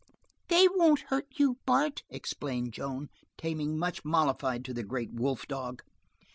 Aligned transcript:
"They 0.47 0.67
won't 0.67 1.01
hurt 1.11 1.27
you, 1.37 1.59
Bart," 1.63 2.01
explained 2.09 2.73
Joan, 2.73 3.11
taming 3.37 3.77
much 3.77 4.03
mollified 4.03 4.65
to 4.65 4.73
the 4.73 4.81
great 4.81 5.13
wolf 5.13 5.47
dog. 5.47 5.83